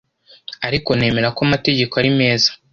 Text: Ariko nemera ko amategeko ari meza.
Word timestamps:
Ariko 0.67 0.89
nemera 0.97 1.29
ko 1.35 1.39
amategeko 1.47 1.93
ari 2.01 2.11
meza. 2.19 2.49